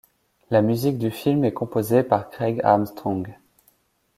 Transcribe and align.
La 0.49 0.63
musique 0.63 0.97
du 0.97 1.11
film 1.11 1.45
est 1.45 1.53
composée 1.53 2.01
par 2.01 2.31
Craig 2.31 2.59
Armstrong. 2.63 3.37